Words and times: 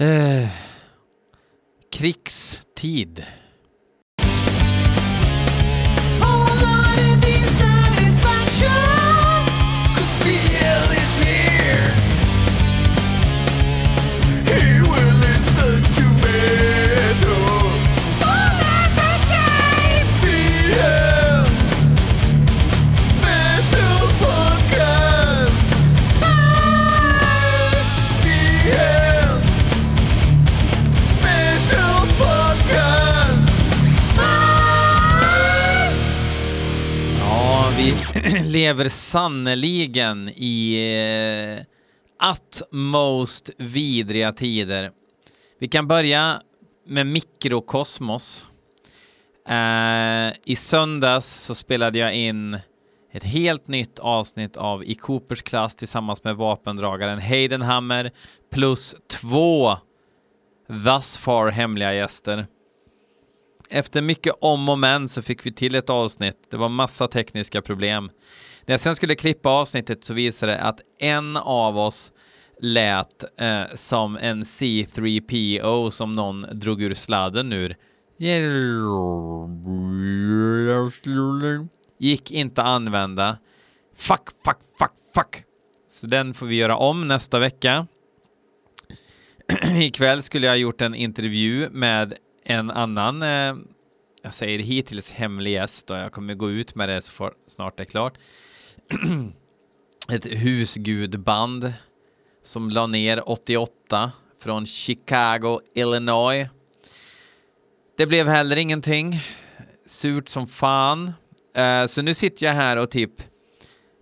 Eh, 0.00 0.48
krigstid. 1.92 3.22
Lever 38.60 38.88
sannoliken 38.88 40.28
i 40.28 40.76
eh, 42.20 42.30
utmost 42.30 43.50
vidriga 43.58 44.32
tider. 44.32 44.90
Vi 45.60 45.68
kan 45.68 45.88
börja 45.88 46.40
med 46.86 47.06
mikrokosmos. 47.06 48.44
Eh, 49.48 50.32
I 50.44 50.56
söndags 50.56 51.26
så 51.26 51.54
spelade 51.54 51.98
jag 51.98 52.14
in 52.14 52.58
ett 53.12 53.24
helt 53.24 53.68
nytt 53.68 53.98
avsnitt 53.98 54.56
av 54.56 54.84
I 54.84 54.94
Coopers 54.94 55.42
klass 55.42 55.76
tillsammans 55.76 56.24
med 56.24 56.36
vapendragaren 56.36 57.18
Heidenhammer 57.18 58.10
plus 58.52 58.94
två 59.10 59.76
thus 60.68 61.18
far 61.18 61.50
hemliga 61.50 61.94
gäster. 61.94 62.46
Efter 63.70 64.02
mycket 64.02 64.34
om 64.40 64.68
och 64.68 64.78
men 64.78 65.08
så 65.08 65.22
fick 65.22 65.46
vi 65.46 65.52
till 65.52 65.74
ett 65.74 65.90
avsnitt. 65.90 66.36
Det 66.50 66.56
var 66.56 66.68
massa 66.68 67.08
tekniska 67.08 67.62
problem. 67.62 68.10
När 68.70 68.74
jag 68.74 68.80
sen 68.80 68.96
skulle 68.96 69.14
klippa 69.14 69.48
avsnittet 69.48 70.04
så 70.04 70.14
visade 70.14 70.52
det 70.52 70.60
att 70.60 70.80
en 70.98 71.36
av 71.36 71.78
oss 71.78 72.12
lät 72.60 73.40
eh, 73.40 73.62
som 73.74 74.16
en 74.16 74.42
C3PO 74.42 75.90
som 75.90 76.14
någon 76.14 76.46
drog 76.52 76.82
ur 76.82 76.94
sladden 76.94 77.52
ur. 77.52 77.76
Gick 81.98 82.30
inte 82.30 82.62
att 82.62 82.68
använda. 82.68 83.38
Fuck, 83.96 84.28
fuck, 84.44 84.58
fuck, 84.78 84.92
fuck. 85.14 85.44
Så 85.88 86.06
den 86.06 86.34
får 86.34 86.46
vi 86.46 86.56
göra 86.56 86.76
om 86.76 87.08
nästa 87.08 87.38
vecka. 87.38 87.86
Ikväll 89.74 90.22
skulle 90.22 90.46
jag 90.46 90.52
ha 90.52 90.58
gjort 90.58 90.80
en 90.80 90.94
intervju 90.94 91.68
med 91.70 92.14
en 92.44 92.70
annan, 92.70 93.22
eh, 93.22 93.56
jag 94.22 94.34
säger 94.34 94.58
hittills 94.58 95.10
hemlig 95.10 95.52
gäst 95.52 95.90
och 95.90 95.96
jag 95.96 96.12
kommer 96.12 96.34
gå 96.34 96.50
ut 96.50 96.74
med 96.74 96.88
det 96.88 97.02
så 97.02 97.12
får, 97.12 97.32
snart 97.46 97.76
det 97.76 97.82
är 97.82 97.84
klart. 97.84 98.18
Ett 100.12 100.26
husgudband 100.26 101.72
som 102.44 102.70
la 102.70 102.86
ner 102.86 103.28
88 103.30 104.12
från 104.42 104.66
Chicago, 104.66 105.60
Illinois. 105.74 106.48
Det 107.96 108.06
blev 108.06 108.28
heller 108.28 108.56
ingenting. 108.56 109.20
Surt 109.86 110.28
som 110.28 110.46
fan. 110.46 111.12
Eh, 111.56 111.86
så 111.86 112.02
nu 112.02 112.14
sitter 112.14 112.46
jag 112.46 112.52
här 112.52 112.76
och 112.76 112.90
typ 112.90 113.12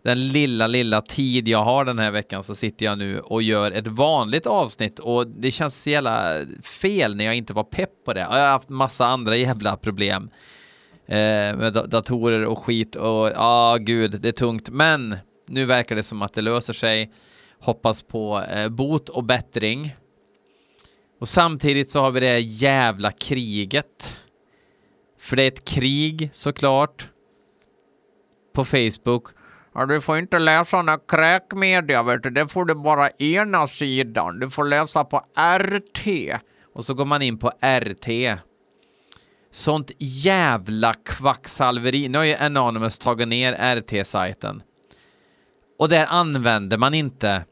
den 0.04 0.28
lilla, 0.28 0.66
lilla 0.66 1.02
tid 1.02 1.48
jag 1.48 1.64
har 1.64 1.84
den 1.84 1.98
här 1.98 2.10
veckan 2.10 2.44
så 2.44 2.54
sitter 2.54 2.86
jag 2.86 2.98
nu 2.98 3.20
och 3.20 3.42
gör 3.42 3.72
ett 3.72 3.86
vanligt 3.86 4.46
avsnitt 4.46 4.98
och 4.98 5.26
det 5.26 5.50
känns 5.50 5.82
så 5.82 5.90
jävla 5.90 6.46
fel 6.62 7.16
när 7.16 7.24
jag 7.24 7.34
inte 7.34 7.52
var 7.52 7.64
pepp 7.64 8.04
på 8.04 8.12
det. 8.12 8.20
Jag 8.20 8.28
har 8.28 8.48
haft 8.48 8.68
massa 8.68 9.06
andra 9.06 9.36
jävla 9.36 9.76
problem 9.76 10.30
med 11.08 11.72
da- 11.72 11.86
datorer 11.86 12.44
och 12.44 12.58
skit 12.58 12.96
och 12.96 13.28
ja, 13.34 13.76
gud, 13.80 14.20
det 14.20 14.28
är 14.28 14.32
tungt. 14.32 14.68
Men 14.70 15.16
nu 15.48 15.64
verkar 15.64 15.96
det 15.96 16.02
som 16.02 16.22
att 16.22 16.32
det 16.32 16.40
löser 16.40 16.72
sig. 16.72 17.12
Hoppas 17.60 18.02
på 18.02 18.42
eh, 18.50 18.68
bot 18.68 19.08
och 19.08 19.24
bättring. 19.24 19.96
Och 21.20 21.28
samtidigt 21.28 21.90
så 21.90 22.00
har 22.00 22.10
vi 22.10 22.20
det 22.20 22.38
jävla 22.40 23.12
kriget. 23.12 24.18
För 25.20 25.36
det 25.36 25.42
är 25.42 25.48
ett 25.48 25.64
krig 25.64 26.30
såklart. 26.32 27.08
På 28.54 28.64
Facebook. 28.64 29.24
Ja, 29.74 29.86
du 29.86 30.00
får 30.00 30.18
inte 30.18 30.38
läsa 30.38 30.82
några 30.82 30.98
kräkmedia, 30.98 32.02
vet 32.02 32.22
du. 32.22 32.30
Det 32.30 32.48
får 32.48 32.64
du 32.64 32.74
bara 32.74 33.10
ena 33.10 33.66
sidan. 33.66 34.38
Du 34.38 34.50
får 34.50 34.64
läsa 34.64 35.04
på 35.04 35.22
RT. 35.58 36.06
Och 36.74 36.84
så 36.84 36.94
går 36.94 37.04
man 37.04 37.22
in 37.22 37.38
på 37.38 37.50
RT. 37.80 38.08
Sånt 39.50 39.90
jävla 39.98 40.94
kvacksalveri. 40.94 42.08
Nu 42.08 42.18
har 42.18 42.24
ju 42.24 42.34
Anonymous 42.34 42.98
tagit 42.98 43.28
ner 43.28 43.76
RT-sajten. 43.76 44.62
Och 45.78 45.88
där 45.88 46.06
använder 46.08 46.78
man 46.78 46.94
inte 46.94 47.44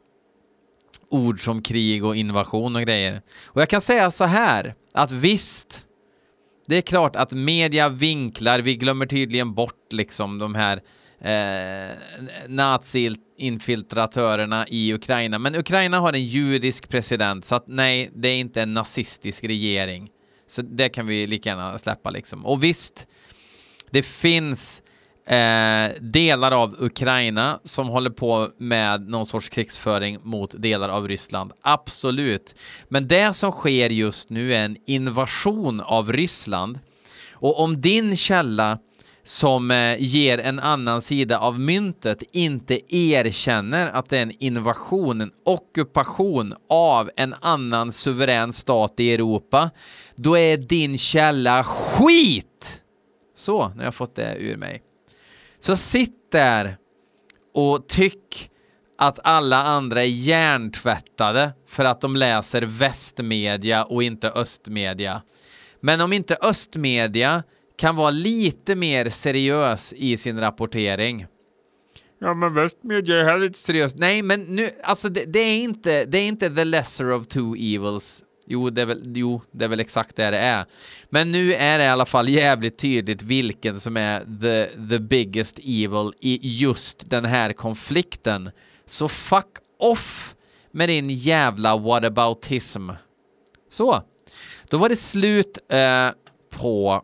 ord 1.10 1.44
som 1.44 1.62
krig 1.62 2.04
och 2.04 2.16
invasion 2.16 2.76
och 2.76 2.82
grejer. 2.82 3.22
Och 3.44 3.60
jag 3.60 3.68
kan 3.68 3.80
säga 3.80 4.10
så 4.10 4.24
här, 4.24 4.74
att 4.94 5.10
visst, 5.10 5.86
det 6.66 6.76
är 6.76 6.82
klart 6.82 7.16
att 7.16 7.32
media 7.32 7.88
vinklar, 7.88 8.58
vi 8.58 8.76
glömmer 8.76 9.06
tydligen 9.06 9.54
bort 9.54 9.92
liksom 9.92 10.38
de 10.38 10.54
här 10.54 10.82
eh, 11.20 11.90
nazi-infiltratörerna 12.48 14.66
i 14.68 14.94
Ukraina. 14.94 15.38
Men 15.38 15.54
Ukraina 15.54 15.98
har 15.98 16.12
en 16.12 16.24
judisk 16.24 16.88
president, 16.88 17.44
så 17.44 17.54
att 17.54 17.64
nej, 17.66 18.10
det 18.14 18.28
är 18.28 18.36
inte 18.36 18.62
en 18.62 18.74
nazistisk 18.74 19.44
regering. 19.44 20.10
Så 20.48 20.62
det 20.62 20.88
kan 20.88 21.06
vi 21.06 21.26
lika 21.26 21.48
gärna 21.48 21.78
släppa 21.78 22.10
liksom. 22.10 22.46
Och 22.46 22.64
visst, 22.64 23.06
det 23.90 24.02
finns 24.02 24.82
eh, 25.26 25.88
delar 26.00 26.52
av 26.52 26.76
Ukraina 26.78 27.60
som 27.64 27.88
håller 27.88 28.10
på 28.10 28.50
med 28.58 29.08
någon 29.08 29.26
sorts 29.26 29.48
krigsföring 29.48 30.18
mot 30.22 30.62
delar 30.62 30.88
av 30.88 31.08
Ryssland. 31.08 31.52
Absolut. 31.62 32.54
Men 32.88 33.08
det 33.08 33.32
som 33.32 33.52
sker 33.52 33.90
just 33.90 34.30
nu 34.30 34.54
är 34.54 34.64
en 34.64 34.76
invasion 34.86 35.80
av 35.80 36.12
Ryssland. 36.12 36.78
Och 37.32 37.60
om 37.60 37.80
din 37.80 38.16
källa 38.16 38.78
som 39.26 39.70
eh, 39.70 39.96
ger 39.98 40.38
en 40.38 40.58
annan 40.58 41.02
sida 41.02 41.38
av 41.38 41.60
myntet 41.60 42.22
inte 42.32 42.96
erkänner 42.96 43.90
att 43.90 44.08
det 44.08 44.18
är 44.18 44.22
en 44.22 44.42
invasion, 44.42 45.20
en 45.20 45.30
ockupation 45.44 46.54
av 46.68 47.10
en 47.16 47.34
annan 47.40 47.92
suverän 47.92 48.52
stat 48.52 48.94
i 48.96 49.14
Europa, 49.14 49.70
då 50.16 50.38
är 50.38 50.56
din 50.56 50.98
källa 50.98 51.64
skit! 51.64 52.82
Så, 53.36 53.68
nu 53.68 53.76
har 53.76 53.84
jag 53.84 53.94
fått 53.94 54.16
det 54.16 54.36
ur 54.38 54.56
mig. 54.56 54.82
Så 55.60 55.76
sitt 55.76 56.32
där 56.32 56.76
och 57.54 57.88
tyck 57.88 58.50
att 58.98 59.18
alla 59.24 59.62
andra 59.62 60.02
är 60.02 60.08
hjärntvättade 60.08 61.52
för 61.68 61.84
att 61.84 62.00
de 62.00 62.16
läser 62.16 62.62
västmedia 62.62 63.84
och 63.84 64.02
inte 64.02 64.30
östmedia. 64.30 65.22
Men 65.80 66.00
om 66.00 66.12
inte 66.12 66.36
östmedia 66.42 67.42
kan 67.76 67.96
vara 67.96 68.10
lite 68.10 68.74
mer 68.74 69.10
seriös 69.10 69.92
i 69.92 70.16
sin 70.16 70.40
rapportering. 70.40 71.26
Ja, 72.18 72.34
men 72.34 72.54
västmedia 72.54 73.20
är 73.20 73.24
härligt. 73.24 73.56
Seriöst, 73.56 73.98
nej 73.98 74.22
men 74.22 74.40
nu, 74.40 74.70
alltså 74.82 75.08
det, 75.08 75.24
det, 75.24 75.38
är 75.38 75.58
inte, 75.58 76.04
det 76.04 76.18
är 76.18 76.28
inte 76.28 76.50
the 76.50 76.64
lesser 76.64 77.12
of 77.12 77.26
two 77.26 77.54
evils. 77.58 78.22
Jo 78.46 78.70
det, 78.70 78.82
är 78.82 78.86
väl, 78.86 79.02
jo, 79.14 79.42
det 79.50 79.64
är 79.64 79.68
väl 79.68 79.80
exakt 79.80 80.16
det 80.16 80.30
det 80.30 80.38
är. 80.38 80.66
Men 81.10 81.32
nu 81.32 81.54
är 81.54 81.78
det 81.78 81.84
i 81.84 81.88
alla 81.88 82.06
fall 82.06 82.28
jävligt 82.28 82.78
tydligt 82.78 83.22
vilken 83.22 83.80
som 83.80 83.96
är 83.96 84.20
the, 84.40 84.88
the 84.88 84.98
biggest 84.98 85.58
evil 85.58 86.12
i 86.20 86.38
just 86.42 87.10
den 87.10 87.24
här 87.24 87.52
konflikten. 87.52 88.50
Så 88.86 89.08
fuck 89.08 89.56
off 89.78 90.34
med 90.72 90.88
din 90.88 91.10
jävla 91.10 91.76
whataboutism. 91.76 92.90
Så, 93.70 94.02
då 94.70 94.78
var 94.78 94.88
det 94.88 94.96
slut 94.96 95.58
eh, 95.68 96.10
på 96.50 97.02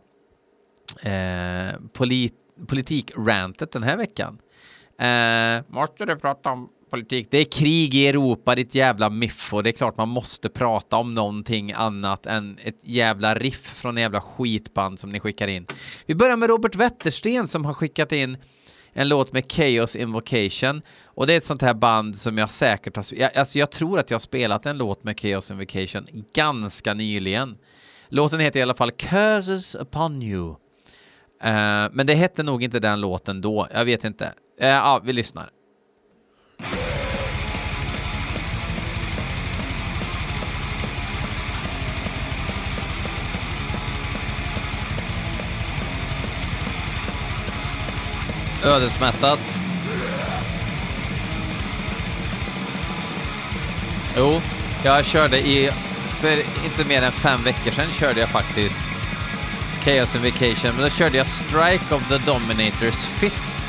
eh, 1.03 1.79
polit, 1.93 2.33
politikrantet 2.67 3.71
den 3.71 3.83
här 3.83 3.97
veckan. 3.97 4.37
Eh, 4.99 5.75
måste 5.75 6.05
du 6.05 6.15
prata 6.15 6.49
om 6.49 6.69
politik? 6.89 7.27
Det 7.31 7.37
är 7.37 7.45
krig 7.45 7.95
i 7.95 8.07
Europa, 8.07 8.55
ditt 8.55 8.75
jävla 8.75 9.09
miffo. 9.09 9.61
Det 9.61 9.69
är 9.69 9.71
klart 9.71 9.97
man 9.97 10.09
måste 10.09 10.49
prata 10.49 10.97
om 10.97 11.13
någonting 11.13 11.71
annat 11.71 12.25
än 12.25 12.57
ett 12.63 12.79
jävla 12.83 13.35
riff 13.35 13.65
från 13.75 13.97
en 13.97 14.01
jävla 14.01 14.21
skitband 14.21 14.99
som 14.99 15.11
ni 15.11 15.19
skickar 15.19 15.47
in. 15.47 15.65
Vi 16.05 16.15
börjar 16.15 16.37
med 16.37 16.49
Robert 16.49 16.75
Wettersten 16.75 17.47
som 17.47 17.65
har 17.65 17.73
skickat 17.73 18.11
in 18.11 18.37
en 18.93 19.09
låt 19.09 19.33
med 19.33 19.51
Chaos 19.51 19.95
Invocation 19.95 20.81
och 21.05 21.27
det 21.27 21.33
är 21.33 21.37
ett 21.37 21.45
sånt 21.45 21.61
här 21.61 21.73
band 21.73 22.17
som 22.17 22.37
jag 22.37 22.51
säkert 22.51 22.95
har... 22.95 23.05
Jag, 23.11 23.37
alltså 23.37 23.59
jag 23.59 23.71
tror 23.71 23.99
att 23.99 24.09
jag 24.09 24.15
har 24.15 24.19
spelat 24.19 24.65
en 24.65 24.77
låt 24.77 25.03
med 25.03 25.19
Chaos 25.19 25.51
Invocation 25.51 26.05
ganska 26.33 26.93
nyligen. 26.93 27.57
Låten 28.09 28.39
heter 28.39 28.59
i 28.59 28.63
alla 28.63 28.75
fall 28.75 28.91
Curses 28.91 29.75
upon 29.75 30.21
you. 30.21 30.55
Eh, 31.43 31.89
men 31.91 32.07
det 32.07 32.13
hette 32.13 32.43
nog 32.43 32.63
inte 32.63 32.79
den 32.79 33.01
låten 33.01 33.41
då. 33.41 33.67
Jag 33.73 33.85
vet 33.85 34.03
inte. 34.03 34.33
Eh, 34.59 34.67
ja, 34.67 35.01
vi 35.03 35.13
lyssnar. 35.13 35.49
ödesmättat. 48.65 49.59
Jo, 54.17 54.41
jag 54.83 55.05
körde 55.05 55.37
i, 55.37 55.71
för 56.21 56.37
inte 56.65 56.85
mer 56.87 57.01
än 57.01 57.11
fem 57.11 57.43
veckor 57.43 57.71
sedan 57.71 57.91
körde 57.99 58.19
jag 58.19 58.29
faktiskt 58.29 58.91
Chaos 59.83 60.15
and 60.15 60.23
Vacation, 60.23 60.75
men 60.75 60.83
då 60.83 60.89
körde 60.89 61.17
jag 61.17 61.27
Strike 61.27 61.95
of 61.95 62.07
the 62.09 62.17
Dominators 62.17 63.05
Fist. 63.05 63.61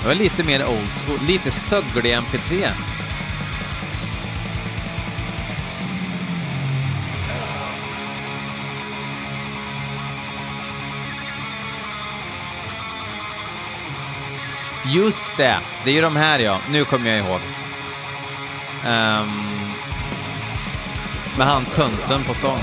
Det 0.00 0.06
var 0.06 0.14
lite 0.14 0.44
mer 0.44 0.66
old 0.66 0.90
school, 0.90 1.18
lite 1.26 1.50
sögglig 1.50 2.14
MP3. 2.14 2.68
Just 14.88 15.36
det, 15.36 15.58
det 15.84 15.90
är 15.90 15.94
ju 15.94 16.00
de 16.00 16.16
här 16.16 16.38
ja. 16.38 16.58
Nu 16.70 16.84
kommer 16.84 17.10
jag 17.10 17.18
ihåg. 17.18 17.40
Um, 18.84 19.46
med 21.38 21.46
han 21.46 21.64
tönten 21.64 22.24
på 22.24 22.34
sång. 22.34 22.60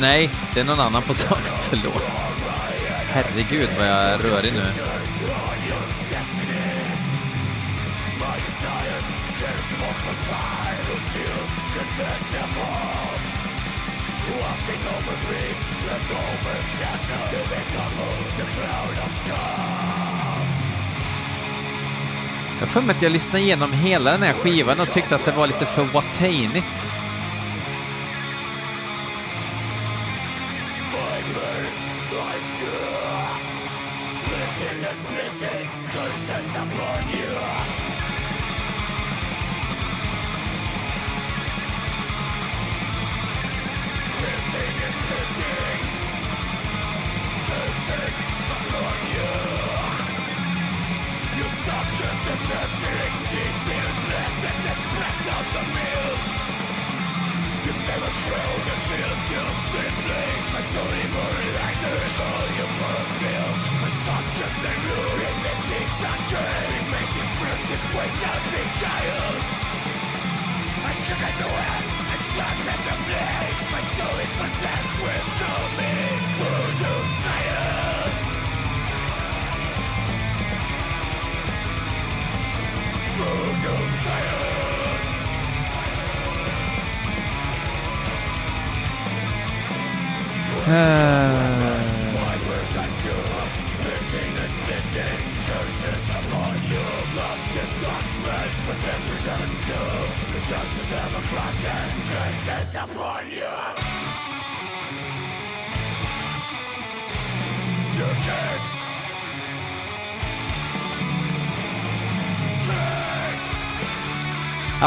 Nej, 0.00 0.30
det 0.54 0.60
är 0.60 0.64
någon 0.64 0.80
annan 0.80 1.02
på 1.02 1.14
sång. 1.14 1.38
Förlåt. 1.70 2.22
Herregud 3.10 3.68
vad 3.78 3.86
jag 3.86 4.04
är 4.04 4.18
rörig 4.18 4.52
nu. 4.52 4.62
Jag 22.60 22.66
har 22.66 22.66
för 22.66 22.80
mig 22.80 22.96
att 22.96 23.02
jag 23.02 23.12
lyssnade 23.12 23.44
igenom 23.44 23.72
hela 23.72 24.12
den 24.12 24.22
här 24.22 24.32
skivan 24.32 24.80
och 24.80 24.90
tyckte 24.90 25.14
att 25.14 25.24
det 25.24 25.32
var 25.32 25.46
lite 25.46 25.66
för 25.66 25.84
watainigt. 25.84 26.88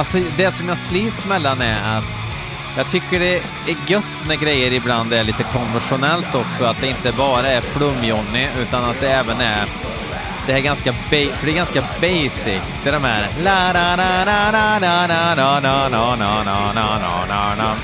Alltså 0.02 0.18
det 0.38 0.52
som 0.52 0.70
jag 0.70 0.78
slits 0.78 1.26
mellan 1.26 1.62
är 1.62 1.98
att 1.98 2.18
jag 2.78 2.88
tycker 2.88 3.20
det 3.20 3.36
är 3.36 3.76
gött 3.88 4.26
när 4.28 4.36
grejer 4.36 4.74
ibland 4.74 5.14
är 5.14 5.24
lite 5.24 5.44
konventionellt 5.44 6.36
också, 6.36 6.66
att 6.66 6.82
det 6.82 6.88
inte 6.88 7.12
bara 7.12 7.48
är 7.48 7.62
flum-Johnny 7.62 8.48
utan 8.62 8.84
att 8.84 9.00
det 9.00 9.08
även 9.12 9.42
är 9.42 9.66
det 10.48 10.52
här 10.52 10.60
är 10.60 10.64
ganska, 10.64 10.94
för 10.94 11.46
det 11.46 11.52
är 11.52 11.56
ganska 11.56 11.82
basic. 11.82 12.62
Det 12.84 12.90
är 12.90 12.94
de 12.94 13.04
här... 13.04 13.28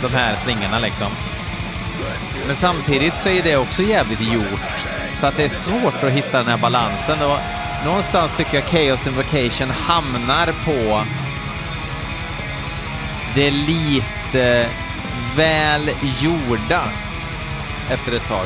De 0.01 0.13
här 0.13 0.35
slingorna 0.35 0.79
liksom. 0.79 1.07
Men 2.47 2.55
samtidigt 2.55 3.17
så 3.17 3.29
är 3.29 3.43
det 3.43 3.57
också 3.57 3.81
jävligt 3.81 4.21
gjort. 4.21 4.85
Så 5.13 5.25
att 5.25 5.37
det 5.37 5.43
är 5.43 5.49
svårt 5.49 6.03
att 6.03 6.11
hitta 6.11 6.37
den 6.37 6.47
här 6.47 6.57
balansen. 6.57 7.21
Och 7.21 7.39
någonstans 7.85 8.33
tycker 8.37 8.55
jag 8.55 8.63
Chaos 8.63 9.07
Invocation 9.07 9.69
hamnar 9.69 10.45
på 10.65 11.03
det 13.37 13.51
lite 13.51 14.69
väl 15.35 15.89
gjorda 16.21 16.83
efter 17.89 18.11
ett 18.15 18.27
tag. 18.27 18.45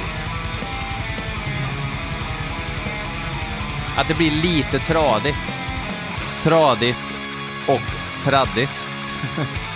Att 3.97 4.07
det 4.07 4.13
blir 4.13 4.31
lite 4.31 4.79
tradigt. 4.79 5.55
Tradigt 6.43 7.13
och 7.67 7.81
traddigt. 8.23 8.87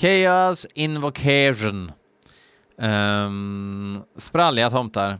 Chaos 0.00 0.66
Invocation. 0.74 1.92
Um, 2.78 4.04
spralliga 4.16 4.70
tomtar. 4.70 5.18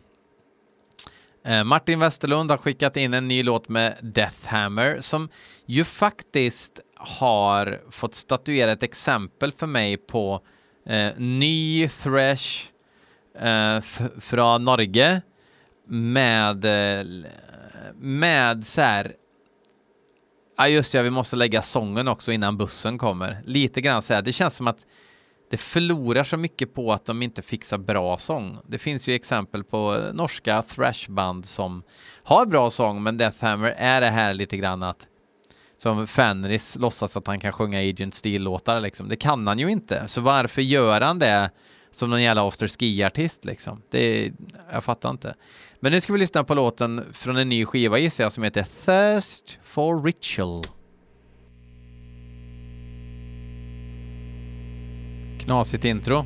Uh, 1.49 1.65
Martin 1.65 1.99
Westerlund 1.99 2.51
har 2.51 2.59
skickat 2.59 2.97
in 2.97 3.15
en 3.15 3.29
ny 3.29 3.43
låt 3.43 3.69
med 3.69 3.97
Death 4.03 4.47
Hammer 4.47 4.99
som 5.01 5.29
ju 5.67 5.85
faktiskt 5.85 6.81
har 6.97 7.81
fått 7.91 8.15
statuera 8.15 8.73
ett 8.73 8.83
exempel 8.83 9.53
för 9.53 9.67
mig 9.67 9.97
på 9.97 10.41
uh, 10.91 11.11
ny 11.17 11.89
thrash 11.89 12.67
uh, 13.43 13.49
eh, 13.49 13.83
från 14.21 14.65
Norge 14.65 15.23
med, 15.89 16.67
med 17.95 18.67
så 18.67 18.81
här 18.81 19.13
Ja 20.59 20.69
just 20.69 20.95
ja, 20.95 21.03
vi 21.03 21.11
måste 21.11 21.37
lägga 21.37 21.63
sången 21.63 22.09
också 22.09 22.33
innan 22.33 22.57
bussen 22.57 22.99
kommer. 22.99 23.43
Lite 23.45 23.81
grann 23.81 24.03
så 24.03 24.15
här, 24.15 24.23
det 24.23 24.33
känns 24.33 24.57
som 24.57 24.67
att 24.67 24.87
det 25.51 25.57
förlorar 25.57 26.25
så 26.25 26.37
mycket 26.37 26.75
på 26.75 26.93
att 26.93 27.05
de 27.05 27.23
inte 27.23 27.43
fixar 27.43 27.79
bra 27.79 28.19
sång. 28.19 28.59
Det 28.67 28.79
finns 28.79 29.09
ju 29.09 29.15
exempel 29.15 29.65
på 29.65 30.11
norska 30.13 30.63
thrashband 30.63 31.47
som 31.47 31.83
har 32.23 32.47
bra 32.47 32.71
sång, 32.71 33.03
men 33.03 33.17
Deathhammer 33.17 33.75
är 33.77 34.01
det 34.01 34.11
här 34.11 34.35
lite 34.35 34.57
grann 34.57 34.83
att 34.83 35.07
som 35.79 36.07
Fenris 36.07 36.77
låtsas 36.77 37.17
att 37.17 37.27
han 37.27 37.41
kan 37.41 37.53
sjunga 37.53 37.79
Agent 37.79 38.15
Steel-låtar 38.15 38.81
liksom. 38.81 39.09
Det 39.09 39.17
kan 39.17 39.47
han 39.47 39.59
ju 39.59 39.71
inte, 39.71 40.09
så 40.09 40.21
varför 40.21 40.63
gör 40.63 41.01
han 41.01 41.19
det 41.19 41.51
som 41.93 42.11
någon 42.11 42.23
jävla 42.23 42.49
after 42.49 42.69
ski-artist 42.69 43.45
liksom. 43.45 43.83
Det, 43.91 44.33
jag 44.73 44.85
fattar 44.85 45.11
inte. 45.11 45.35
Men 45.87 45.93
nu 45.93 46.01
ska 46.01 46.13
vi 46.13 46.19
lyssna 46.19 46.45
på 46.45 46.55
låten 46.55 47.05
från 47.13 47.37
en 47.37 47.49
ny 47.49 47.65
skiva 47.65 47.99
gissar 47.99 48.25
jag 48.25 48.33
som 48.33 48.45
heter 48.45 48.63
Thirst 48.63 49.59
for 49.63 50.03
Ritual. 50.03 50.65
Knasigt 55.41 55.85
intro. 55.85 56.25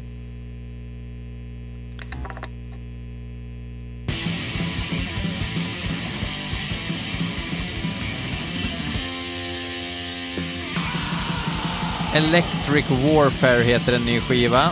Electric 12.14 12.90
Warfare 12.90 13.62
heter 13.62 13.97
en 13.97 14.05
ny 14.05 14.21
skiva. 14.21 14.71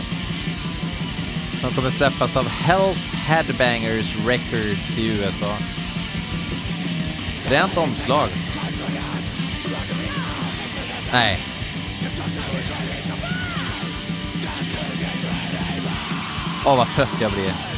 Som 1.61 1.71
kommer 1.71 1.91
släppas 1.91 2.37
av 2.37 2.47
Hells 2.47 3.13
Headbangers 3.13 4.15
Records 4.27 4.97
i 4.97 5.07
USA. 5.07 5.55
Fränt 7.43 7.77
omslag. 7.77 8.29
Nej. 11.11 11.37
Åh, 16.65 16.77
vad 16.77 16.87
trött 16.95 17.21
jag 17.21 17.31
blir. 17.31 17.68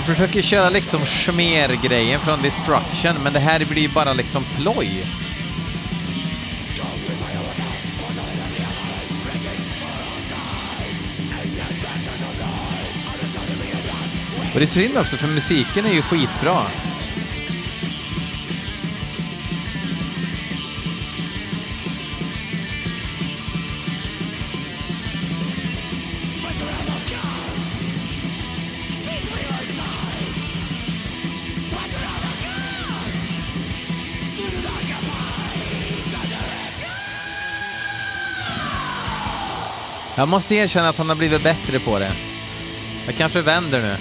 Han 0.00 0.06
försöker 0.06 0.42
köra 0.42 0.70
liksom 0.70 1.00
schmer-grejen 1.00 2.20
från 2.20 2.42
Destruction, 2.42 3.22
men 3.22 3.32
det 3.32 3.38
här 3.38 3.64
blir 3.64 3.82
ju 3.82 3.88
bara 3.88 4.12
liksom 4.12 4.44
ploj. 4.56 5.04
Och 14.52 14.58
det 14.58 14.62
är 14.62 14.66
synd 14.66 14.98
också, 14.98 15.16
för 15.16 15.26
musiken 15.26 15.84
är 15.84 15.92
ju 15.92 16.02
skitbra. 16.02 16.66
Jag 40.20 40.28
måste 40.28 40.54
erkänna 40.54 40.88
att 40.88 40.98
han 40.98 41.08
har 41.08 41.16
blivit 41.16 41.42
bättre 41.42 41.78
på 41.78 41.98
det. 41.98 42.12
Jag 43.06 43.16
kanske 43.16 43.42
vänder 43.42 43.80
nu. 43.80 43.96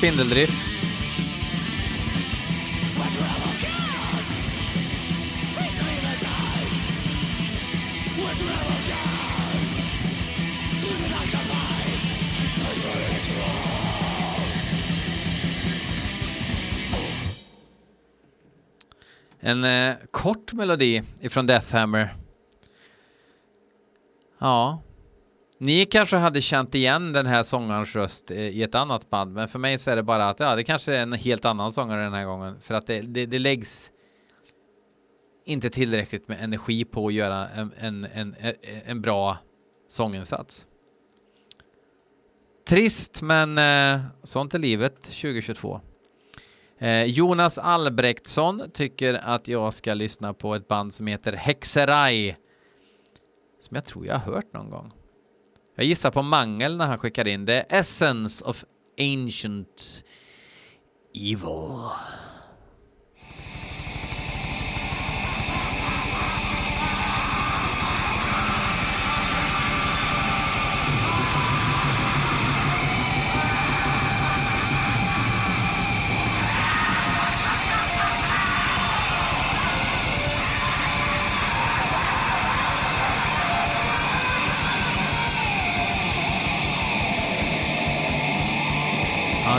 Spindeldrift. 0.00 0.52
En 19.40 19.64
eh, 19.64 19.96
kort 20.10 20.52
melodi 20.52 21.02
ifrån 21.20 21.46
Deathhammer. 21.46 22.14
Ja, 24.38 24.82
ni 25.60 25.84
kanske 25.84 26.16
hade 26.16 26.42
känt 26.42 26.74
igen 26.74 27.12
den 27.12 27.26
här 27.26 27.42
sångarens 27.42 27.94
röst 27.96 28.30
i 28.30 28.62
ett 28.62 28.74
annat 28.74 29.10
band, 29.10 29.32
men 29.32 29.48
för 29.48 29.58
mig 29.58 29.78
så 29.78 29.90
är 29.90 29.96
det 29.96 30.02
bara 30.02 30.28
att 30.28 30.40
ja, 30.40 30.56
det 30.56 30.64
kanske 30.64 30.94
är 30.94 31.02
en 31.02 31.12
helt 31.12 31.44
annan 31.44 31.72
sångare 31.72 32.02
den 32.02 32.12
här 32.12 32.24
gången 32.24 32.60
för 32.60 32.74
att 32.74 32.86
det, 32.86 33.00
det, 33.00 33.26
det 33.26 33.38
läggs 33.38 33.90
inte 35.44 35.70
tillräckligt 35.70 36.28
med 36.28 36.44
energi 36.44 36.84
på 36.84 37.06
att 37.06 37.12
göra 37.12 37.48
en, 37.48 37.72
en, 37.78 38.04
en, 38.04 38.34
en 38.84 39.00
bra 39.00 39.38
sånginsats. 39.88 40.66
Trist, 42.68 43.22
men 43.22 43.58
eh, 43.58 44.00
sånt 44.22 44.54
är 44.54 44.58
livet 44.58 45.02
2022. 45.02 45.80
Eh, 46.78 47.04
Jonas 47.04 47.58
Albrektsson 47.58 48.62
tycker 48.72 49.14
att 49.14 49.48
jag 49.48 49.74
ska 49.74 49.94
lyssna 49.94 50.34
på 50.34 50.54
ett 50.54 50.68
band 50.68 50.92
som 50.92 51.06
heter 51.06 51.32
Hexeraj. 51.32 52.36
Som 53.60 53.74
jag 53.74 53.84
tror 53.84 54.06
jag 54.06 54.14
har 54.14 54.32
hört 54.32 54.52
någon 54.52 54.70
gång. 54.70 54.92
Jag 55.80 55.86
gissar 55.86 56.10
på 56.10 56.22
mangel 56.22 56.76
när 56.76 56.86
han 56.86 56.98
skickar 56.98 57.28
in 57.28 57.44
det. 57.44 57.60
Essence 57.60 58.44
of 58.44 58.64
Ancient 58.98 60.04
Evil. 61.14 61.90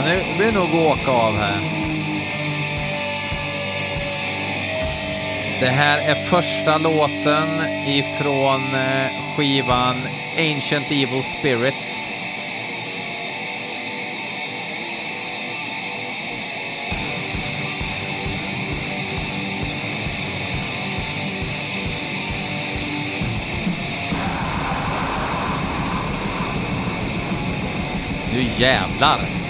Nu 0.04 0.36
blir 0.36 0.46
det 0.46 0.58
nog 0.58 0.74
åka 0.74 1.10
av 1.10 1.36
här. 1.38 1.60
Det 5.60 5.68
här 5.68 5.98
är 5.98 6.14
första 6.14 6.78
låten 6.78 7.48
ifrån 7.86 8.74
eh, 8.74 9.36
skivan 9.36 9.96
Ancient 10.38 10.86
Evil 10.90 11.22
Spirits. 11.22 12.06
Nu 28.32 28.42
jävlar! 28.58 29.41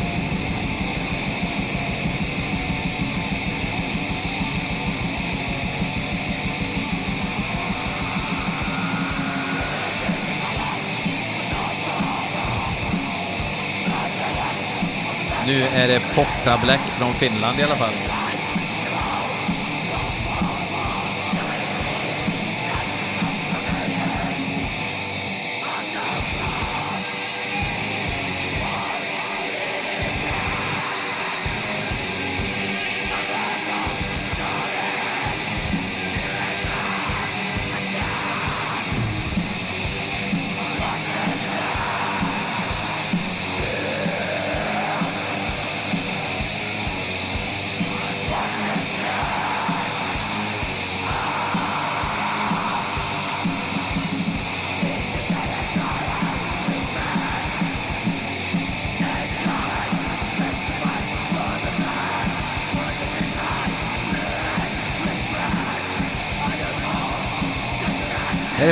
Nu 15.47 15.63
är 15.63 15.89
det 15.89 16.01
Porta 16.15 16.61
Black 16.65 16.81
från 16.81 17.15
Finland 17.15 17.61
i 17.61 17.63
alla 17.63 17.77
fall. 17.77 18.22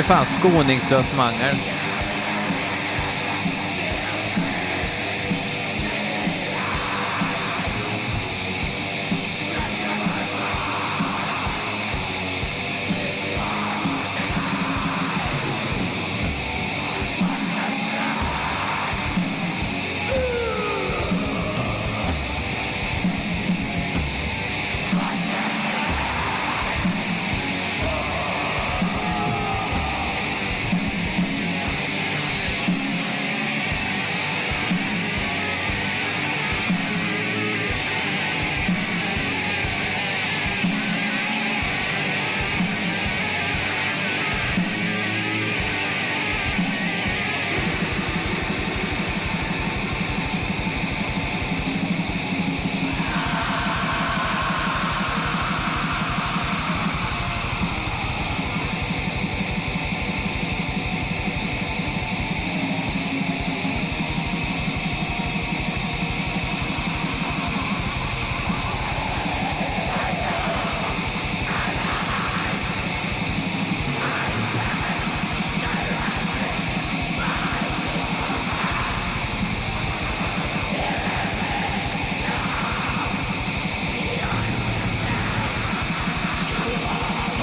Är 0.01 0.05
fan 0.05 0.25
skoningslöst 0.25 1.17
mangel. 1.17 1.55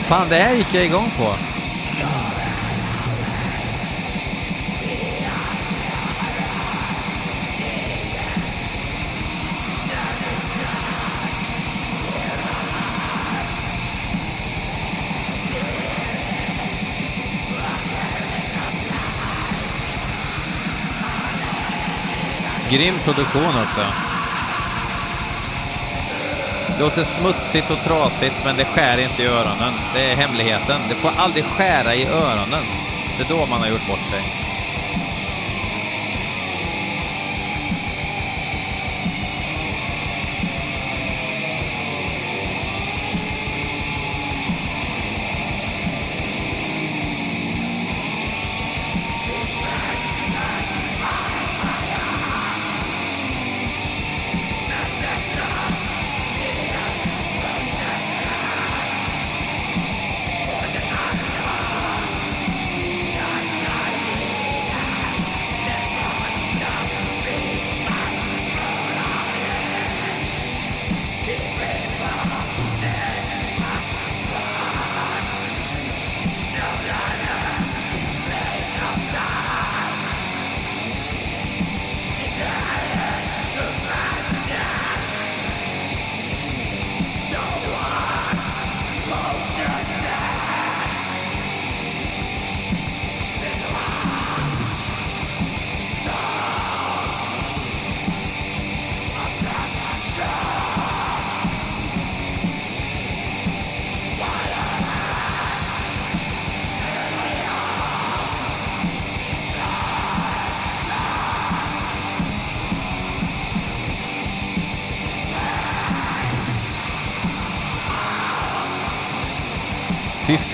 Fan, 0.08 0.28
det 0.28 0.36
här 0.36 0.54
gick 0.54 0.74
jag 0.74 0.84
igång 0.84 1.10
på. 1.16 1.34
Grym 22.70 22.98
produktion 23.04 23.62
också. 23.62 24.07
Låter 26.80 27.04
smutsigt 27.04 27.70
och 27.70 27.78
trasigt, 27.78 28.44
men 28.44 28.56
det 28.56 28.64
skär 28.64 28.98
inte 28.98 29.22
i 29.22 29.26
öronen. 29.26 29.74
Det 29.94 30.00
är 30.00 30.16
hemligheten. 30.16 30.80
Det 30.88 30.94
får 30.94 31.10
aldrig 31.16 31.44
skära 31.44 31.94
i 31.94 32.06
öronen. 32.06 32.64
Det 33.16 33.22
är 33.22 33.28
då 33.28 33.46
man 33.46 33.60
har 33.60 33.68
gjort 33.68 33.86
bort 33.88 34.10
sig. 34.10 34.47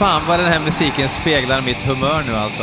Fan 0.04 0.26
vad 0.28 0.38
den 0.38 0.52
här 0.52 0.60
musiken 0.60 1.08
speglar 1.08 1.62
mitt 1.62 1.82
humör 1.82 2.22
nu 2.26 2.34
alltså. 2.34 2.62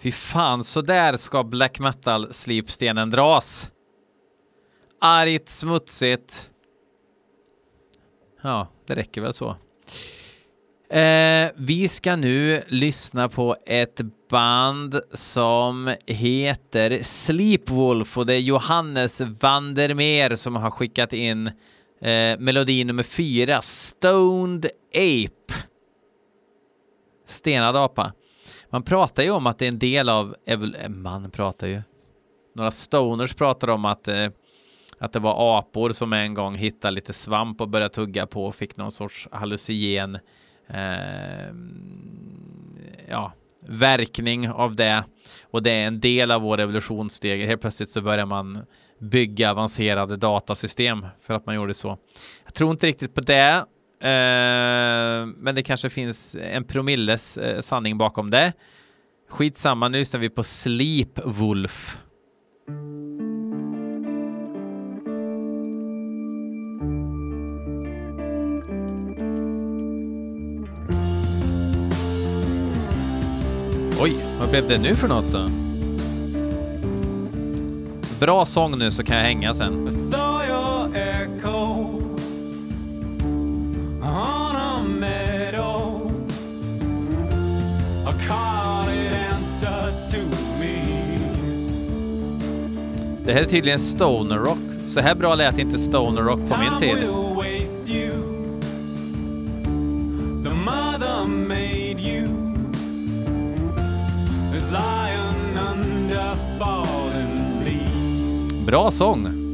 Fy 0.00 0.12
fan, 0.12 0.64
så 0.64 0.80
där 0.80 1.16
ska 1.16 1.44
black 1.44 1.78
metal-slipstenen 1.78 3.10
dras. 3.10 3.70
Argt, 5.00 5.48
smutsigt. 5.48 6.50
Ja, 8.42 8.68
det 8.86 8.94
räcker 8.94 9.20
väl 9.20 9.32
så. 9.32 9.56
Eh, 10.90 11.50
vi 11.56 11.88
ska 11.88 12.16
nu 12.16 12.62
lyssna 12.68 13.28
på 13.28 13.56
ett 13.66 14.00
band 14.30 15.00
som 15.12 15.94
heter 16.06 16.98
Sleepwolf 17.02 18.18
och 18.18 18.26
det 18.26 18.34
är 18.34 18.40
Johannes 18.40 19.20
Vandermeer 19.20 20.36
som 20.36 20.56
har 20.56 20.70
skickat 20.70 21.12
in 21.12 21.46
eh, 22.00 22.38
melodi 22.38 22.84
nummer 22.84 23.02
fyra, 23.02 23.62
Stoned 23.62 24.66
Ape. 24.94 25.54
Stenad 27.26 27.76
apa. 27.76 28.12
Man 28.70 28.82
pratar 28.82 29.22
ju 29.22 29.30
om 29.30 29.46
att 29.46 29.58
det 29.58 29.64
är 29.64 29.72
en 29.72 29.78
del 29.78 30.08
av, 30.08 30.34
eh, 30.46 30.88
man 30.88 31.30
pratar 31.30 31.66
ju, 31.66 31.82
några 32.54 32.70
stoners 32.70 33.34
pratar 33.34 33.68
om 33.68 33.84
att, 33.84 34.08
eh, 34.08 34.28
att 34.98 35.12
det 35.12 35.18
var 35.18 35.58
apor 35.58 35.92
som 35.92 36.12
en 36.12 36.34
gång 36.34 36.54
hittade 36.54 36.94
lite 36.94 37.12
svamp 37.12 37.60
och 37.60 37.68
började 37.68 37.94
tugga 37.94 38.26
på 38.26 38.44
och 38.44 38.54
fick 38.54 38.76
någon 38.76 38.92
sorts 38.92 39.28
hallucinogen 39.32 40.18
eh, 40.68 41.54
ja, 43.08 43.32
verkning 43.68 44.50
av 44.50 44.76
det. 44.76 45.04
Och 45.50 45.62
det 45.62 45.70
är 45.70 45.86
en 45.86 46.00
del 46.00 46.30
av 46.30 46.42
vår 46.42 46.60
evolutionssteg. 46.60 47.46
Helt 47.46 47.60
plötsligt 47.60 47.90
så 47.90 48.00
börjar 48.00 48.26
man 48.26 48.64
bygga 49.00 49.50
avancerade 49.50 50.16
datasystem 50.16 51.06
för 51.22 51.34
att 51.34 51.46
man 51.46 51.54
gjorde 51.54 51.74
så. 51.74 51.98
Jag 52.44 52.54
tror 52.54 52.70
inte 52.70 52.86
riktigt 52.86 53.14
på 53.14 53.20
det, 53.20 53.64
eh, 54.00 55.26
men 55.36 55.54
det 55.54 55.62
kanske 55.62 55.90
finns 55.90 56.36
en 56.40 56.64
promilles 56.64 57.36
eh, 57.36 57.60
sanning 57.60 57.98
bakom 57.98 58.30
det. 58.30 58.52
Skitsamma, 59.28 59.88
nu 59.88 59.98
lyssnar 59.98 60.20
vi 60.20 60.30
på 60.30 60.44
Sleep 60.44 61.20
Wolf. 61.24 61.96
Oj, 74.00 74.16
Vad 74.40 74.50
blev 74.50 74.68
det 74.68 74.78
nu 74.78 74.94
för 74.94 75.08
något 75.08 75.32
då? 75.32 75.50
Bra 78.20 78.46
sång 78.46 78.78
nu 78.78 78.90
så 78.90 79.04
kan 79.04 79.16
jag 79.16 79.24
hänga 79.24 79.54
sen. 79.54 79.90
Det 93.24 93.32
här 93.32 93.40
är 93.40 93.44
tydligen 93.44 93.78
stoner 93.78 94.36
rock. 94.38 94.58
Så 94.86 95.00
här 95.00 95.14
bra 95.14 95.34
lät 95.34 95.58
inte 95.58 95.78
stoner 95.78 96.22
rock 96.22 96.48
på 96.48 96.56
min 96.58 96.80
tid. 96.80 97.25
Bra 108.66 108.90
sång. 108.90 109.45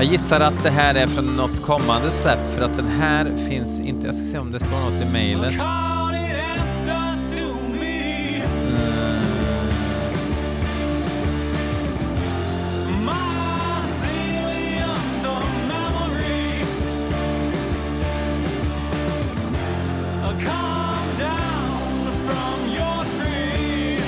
Jag 0.00 0.08
gissar 0.08 0.40
att 0.40 0.62
det 0.62 0.70
här 0.70 0.94
är 0.94 1.06
från 1.06 1.36
något 1.36 1.62
kommande 1.62 2.10
släpp 2.10 2.56
för 2.56 2.64
att 2.64 2.76
den 2.76 2.88
här 2.88 3.48
finns 3.48 3.80
inte. 3.80 4.06
Jag 4.06 4.14
ska 4.14 4.24
se 4.24 4.38
om 4.38 4.52
det 4.52 4.60
står 4.60 4.70
något 4.70 5.02
i 5.02 5.12
mejlet. 5.12 5.54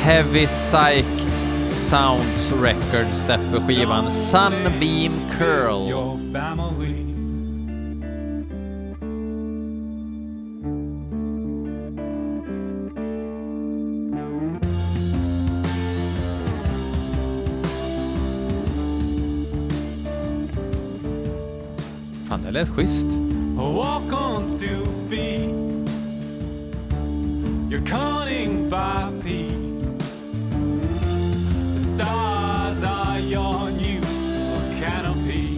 Heavy 0.02 0.46
Psych 0.46 1.21
Sounds 1.72 2.52
Records 2.52 3.24
släpper 3.24 3.60
skivan 3.60 4.12
Sunbeam 4.12 5.12
Curl. 5.38 6.18
Fan, 22.28 22.42
det 22.42 22.50
lät 22.50 22.68
schysst. 22.68 23.08
Walk 23.56 24.12
on 24.12 24.58
two 24.60 24.86
feet. 25.08 25.50
You're 27.70 27.80
by 28.68 29.22
Pete. 29.22 29.51
Stars 32.02 32.82
are 32.82 33.20
your 33.20 33.70
new 33.70 34.00
canopy. 34.80 35.56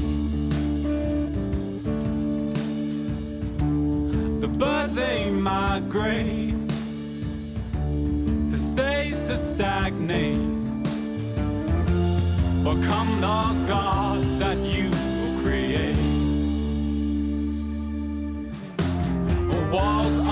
The 4.40 4.48
birds 4.48 4.94
they 4.94 5.30
migrate 5.30 6.68
to 8.50 8.56
stays 8.58 9.22
to 9.22 9.38
stagnate. 9.38 10.36
Become 12.62 13.10
the 13.22 13.66
gods 13.66 14.38
that 14.38 14.58
you 14.58 14.90
create. 15.42 15.96
Walls 19.72 20.23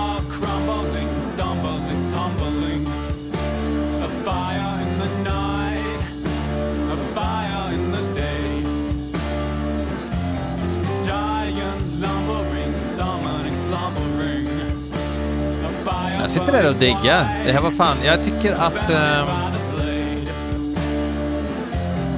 sitter 16.33 16.53
där 16.53 16.71
och 16.71 16.77
diggar. 16.77 17.27
Det 17.47 17.53
här 17.53 17.61
var 17.61 17.71
fan, 17.71 17.97
jag 18.05 18.25
tycker 18.25 18.53
att... 18.53 18.91
Eh, 18.91 19.29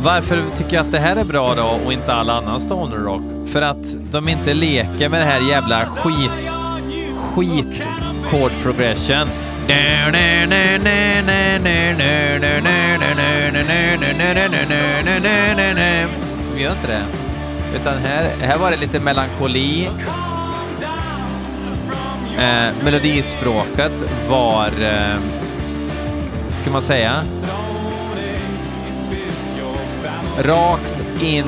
varför 0.03 0.43
tycker 0.57 0.77
jag 0.77 0.87
att 0.87 0.93
det 0.93 0.99
här 0.99 1.17
är 1.17 1.25
bra 1.25 1.55
då 1.55 1.81
och 1.87 1.93
inte 1.93 2.15
all 2.15 2.31
annan 2.31 2.61
stoner 2.61 2.97
rock? 2.97 3.49
För 3.53 3.63
att 3.63 3.97
de 4.13 4.29
inte 4.29 4.55
leker 4.55 5.09
med 5.09 5.21
det 5.21 5.25
här 5.25 5.51
jävla 5.51 5.87
skit... 5.87 6.55
skit 7.35 7.89
chord 8.31 8.51
progression. 8.63 9.29
Vi 16.57 16.63
gör 16.63 16.73
inte 16.73 16.87
det. 16.87 17.05
Utan 17.81 17.99
här, 17.99 18.31
här 18.41 18.59
var 18.59 18.71
det 18.71 18.77
lite 18.77 19.01
melankoli. 19.01 19.89
Eh, 22.39 22.85
melodispråket 22.85 23.93
var, 24.29 24.67
eh, 24.67 25.17
ska 26.61 26.71
man 26.71 26.83
säga, 26.83 27.23
rakt 30.39 31.23
in 31.23 31.45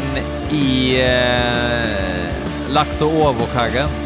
i 0.51 1.01
eh, 1.01 2.73
Lacto 2.73 3.05
Ovo-kaggen. 3.05 4.06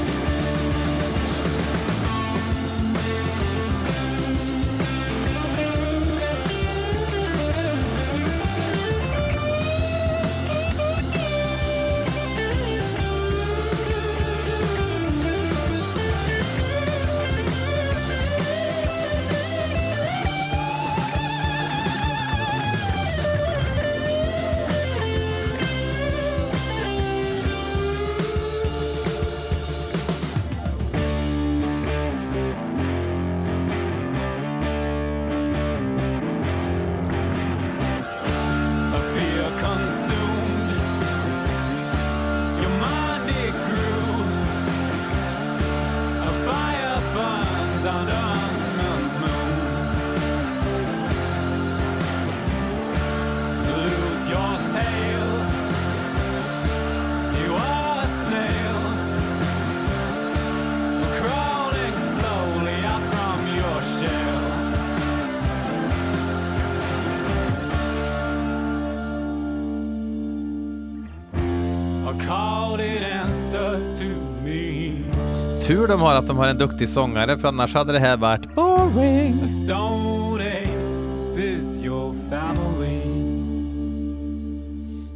De 75.91 76.01
har 76.01 76.15
att 76.15 76.27
de 76.27 76.37
har 76.37 76.49
en 76.49 76.59
duktig 76.59 76.89
sångare 76.89 77.39
för 77.39 77.49
annars 77.49 77.75
hade 77.75 77.93
det 77.93 77.99
här 77.99 78.17
varit 78.17 78.55
boring. 78.55 79.47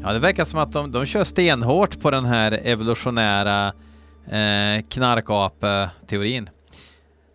Ja, 0.02 0.12
det 0.12 0.18
verkar 0.18 0.44
som 0.44 0.58
att 0.58 0.72
de, 0.72 0.92
de 0.92 1.06
kör 1.06 1.24
stenhårt 1.24 2.00
på 2.00 2.10
den 2.10 2.24
här 2.24 2.52
evolutionära 2.52 3.72
eh, 4.26 4.82
knarkap-teorin. 4.88 6.50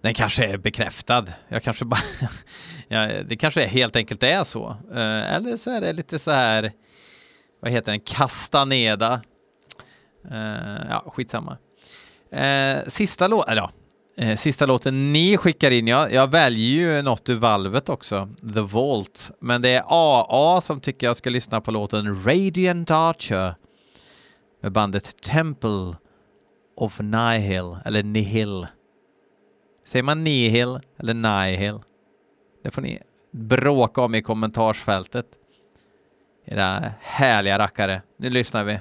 Den 0.01 0.13
kanske 0.13 0.45
är 0.45 0.57
bekräftad. 0.57 1.25
Jag 1.47 1.63
kanske 1.63 1.85
bara... 1.85 2.01
ja, 2.87 3.07
det 3.27 3.35
kanske 3.35 3.67
helt 3.67 3.95
enkelt 3.95 4.23
är 4.23 4.43
så. 4.43 4.69
Eh, 4.93 5.33
eller 5.35 5.57
så 5.57 5.71
är 5.71 5.81
det 5.81 5.93
lite 5.93 6.19
så 6.19 6.31
här... 6.31 6.71
Vad 7.61 7.71
heter 7.71 7.91
den? 7.91 8.01
Castaneda. 8.01 9.21
Eh, 10.31 10.87
ja, 10.89 11.03
skitsamma. 11.15 11.57
Eh, 12.31 12.83
sista, 12.87 13.27
lå 13.27 13.43
eller, 13.43 13.61
ja, 13.61 13.71
eh, 14.17 14.35
sista 14.35 14.65
låten 14.65 15.13
ni 15.13 15.37
skickar 15.37 15.71
in, 15.71 15.87
jag, 15.87 16.13
jag 16.13 16.31
väljer 16.31 16.97
ju 16.97 17.01
något 17.01 17.29
ur 17.29 17.35
valvet 17.35 17.89
också, 17.89 18.29
The 18.53 18.61
Vault, 18.61 19.31
men 19.39 19.61
det 19.61 19.69
är 19.69 19.83
AA 19.87 20.61
som 20.61 20.81
tycker 20.81 21.07
jag 21.07 21.17
ska 21.17 21.29
lyssna 21.29 21.61
på 21.61 21.71
låten 21.71 22.23
Radiant 22.25 22.91
Archer 22.91 23.55
med 24.61 24.71
bandet 24.71 25.21
Temple 25.21 25.95
of 26.75 26.99
Nihil, 26.99 27.77
eller 27.85 28.03
Nihil. 28.03 28.67
Säger 29.85 30.03
man 30.03 30.23
Nihil 30.23 30.79
eller 30.99 31.13
Nihil? 31.13 31.79
Det 32.63 32.71
får 32.71 32.81
ni 32.81 32.99
bråka 33.31 34.01
om 34.01 34.15
i 34.15 34.21
kommentarsfältet. 34.21 35.25
Era 36.45 36.93
härliga 37.01 37.59
rackare. 37.59 38.01
Nu 38.17 38.29
lyssnar 38.29 38.63
vi. 38.63 38.79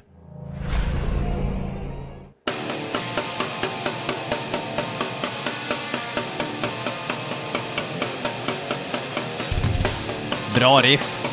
Bra 10.59 10.81
riff. 10.81 11.25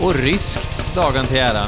Och 0.00 0.14
ryskt 0.14 0.94
dagen 0.94 1.26
till 1.26 1.36
ära. 1.36 1.66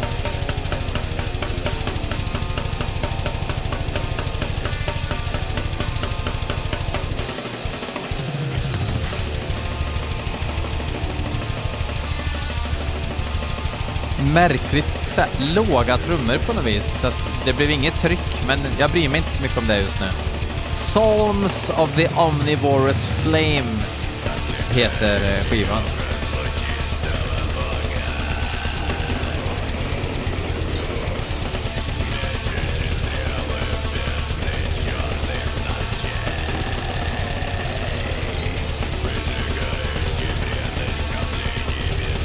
Märkligt 14.33 14.85
så 15.09 15.20
här, 15.20 15.31
låga 15.55 15.96
trummor 15.96 16.38
på 16.46 16.53
något 16.53 16.66
vis, 16.66 17.01
så 17.01 17.07
att 17.07 17.29
det 17.44 17.53
blev 17.53 17.70
inget 17.70 17.94
tryck, 17.94 18.42
men 18.46 18.59
jag 18.79 18.90
bryr 18.90 19.09
mig 19.09 19.18
inte 19.18 19.31
så 19.31 19.42
mycket 19.42 19.59
om 19.59 19.66
det 19.66 19.81
just 19.81 20.00
nu. 20.00 20.07
Psalms 20.70 21.70
of 21.76 21.90
the 21.96 22.09
Omnivorous 22.09 23.09
Flame 23.09 23.79
heter 24.70 25.16
eh, 25.16 25.44
skivan. 25.44 25.83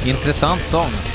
Intressant 0.06 0.66
sång. 0.66 1.15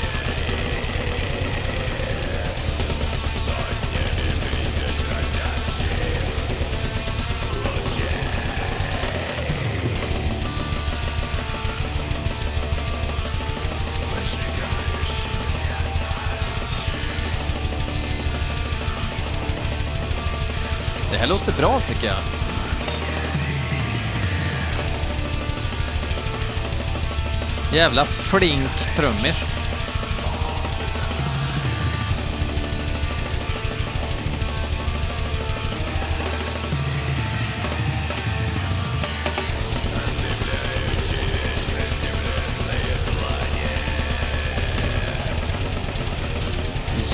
Tycker 21.93 22.07
jag. 22.07 22.17
Jävla 27.73 28.05
flink 28.05 28.71
trummis. 28.95 29.55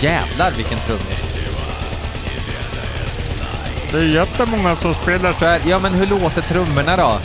Jävlar 0.01 0.51
vilken 0.51 0.79
trummis. 0.79 1.26
Det 3.91 3.97
är 3.97 4.03
jättemånga 4.03 4.75
som 4.75 4.93
spelar 4.93 5.33
Så 5.33 5.45
här, 5.45 5.61
ja 5.67 5.79
men 5.79 5.93
hur 5.93 6.07
låter 6.07 6.41
trummorna 6.41 6.97
då? 6.97 7.19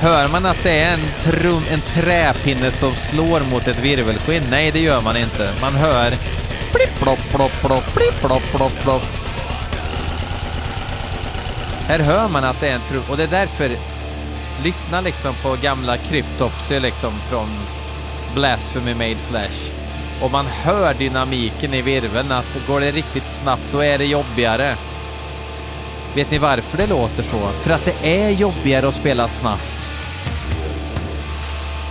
Hör 0.00 0.28
man 0.28 0.46
att 0.46 0.62
det 0.62 0.80
är 0.80 0.94
en, 0.94 1.00
trum, 1.18 1.62
en 1.70 1.80
träpinne 1.80 2.70
som 2.70 2.94
slår 2.94 3.40
mot 3.40 3.68
ett 3.68 3.78
virvelskinn? 3.78 4.42
Nej, 4.50 4.70
det 4.70 4.80
gör 4.80 5.00
man 5.00 5.16
inte. 5.16 5.52
Man 5.60 5.74
hör 5.74 6.10
plipp, 6.72 7.00
plopp, 7.02 7.18
plopp, 7.30 7.52
plopp, 7.60 7.94
plipp, 7.94 8.20
plopp, 8.20 8.42
plopp, 8.42 8.72
plopp. 8.82 9.02
Här 11.88 11.98
hör 11.98 12.28
man 12.28 12.44
att 12.44 12.60
det 12.60 12.68
är 12.68 12.74
en 12.74 12.88
trum... 12.88 13.02
Och 13.10 13.16
det 13.16 13.22
är 13.22 13.28
därför... 13.28 13.70
Lyssna 14.64 15.00
liksom 15.00 15.34
på 15.42 15.56
gamla 15.62 15.96
Cryptopsy 15.96 16.80
liksom 16.80 17.12
från 17.30 17.48
Blasphemy 18.34 18.94
Made 18.94 19.18
Flash. 19.28 19.81
Och 20.22 20.30
man 20.30 20.46
hör 20.46 20.94
dynamiken 20.94 21.74
i 21.74 21.82
virveln 21.82 22.32
att 22.32 22.66
går 22.66 22.80
det 22.80 22.90
riktigt 22.90 23.30
snabbt 23.30 23.62
då 23.72 23.78
är 23.78 23.98
det 23.98 24.04
jobbigare. 24.04 24.76
Vet 26.14 26.30
ni 26.30 26.38
varför 26.38 26.78
det 26.78 26.86
låter 26.86 27.22
så? 27.22 27.50
För 27.60 27.70
att 27.70 27.84
det 27.84 28.24
är 28.24 28.30
jobbigare 28.30 28.88
att 28.88 28.94
spela 28.94 29.28
snabbt. 29.28 29.88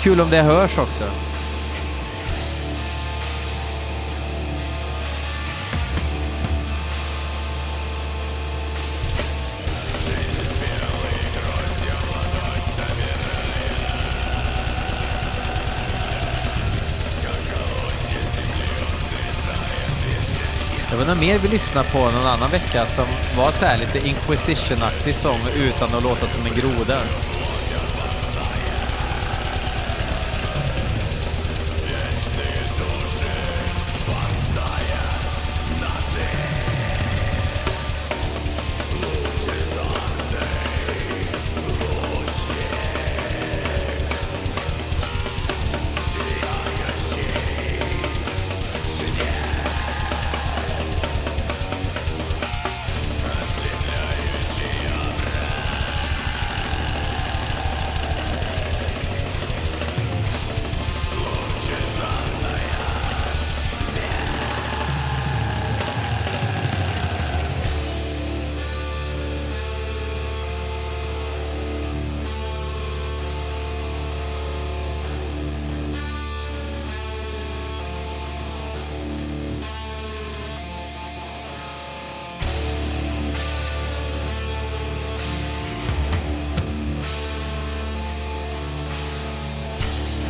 Kul 0.01 0.21
om 0.21 0.29
det 0.29 0.41
hörs 0.41 0.77
också. 0.77 1.03
Något 21.11 21.19
mer 21.19 21.39
vi 21.39 21.47
lyssnade 21.47 21.89
på 21.89 21.99
någon 21.99 22.25
annan 22.25 22.51
vecka 22.51 22.85
som 22.85 23.05
var 23.37 23.51
så 23.51 23.65
här 23.65 23.77
lite 23.77 24.07
Inquisition-aktig 24.07 25.15
sång 25.15 25.39
utan 25.55 25.95
att 25.95 26.03
låta 26.03 26.27
som 26.27 26.45
en 26.45 26.53
groda. 26.53 27.01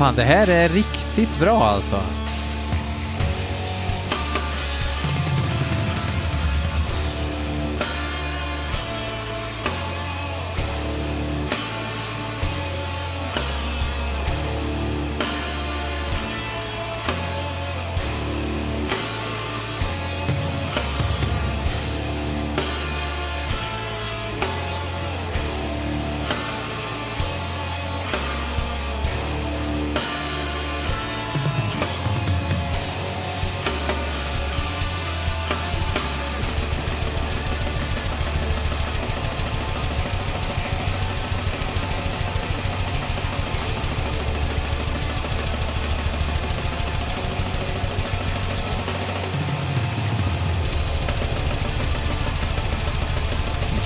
Fan, 0.01 0.15
det 0.15 0.23
här 0.23 0.47
är 0.47 0.69
riktigt 0.69 1.39
bra 1.39 1.63
alltså. 1.63 1.95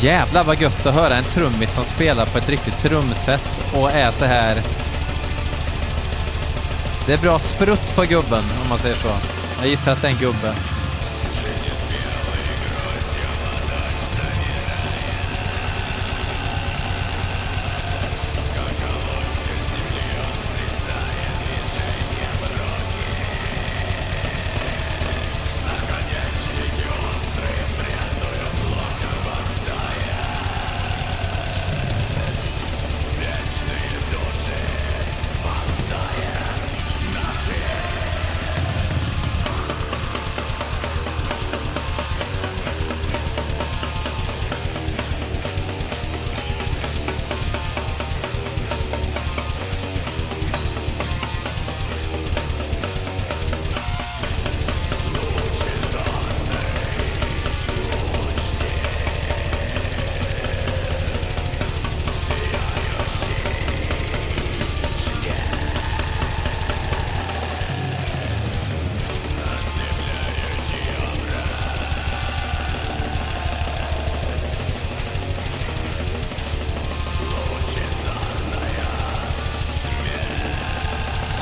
Jävlar 0.05 0.43
vad 0.43 0.61
gött 0.61 0.85
att 0.85 0.93
höra 0.93 1.15
en 1.15 1.23
trummis 1.23 1.73
som 1.73 1.83
spelar 1.83 2.25
på 2.25 2.37
ett 2.37 2.49
riktigt 2.49 2.79
trumset 2.79 3.61
och 3.73 3.91
är 3.91 4.11
så 4.11 4.25
här. 4.25 4.61
Det 7.07 7.13
är 7.13 7.17
bra 7.17 7.39
sprutt 7.39 7.95
på 7.95 8.03
gubben 8.03 8.43
om 8.63 8.69
man 8.69 8.79
säger 8.79 8.95
så. 8.95 9.11
Jag 9.59 9.67
gissar 9.67 9.91
att 9.91 10.01
det 10.01 10.07
är 10.07 10.11
en 10.11 10.17
gubbe. 10.17 10.55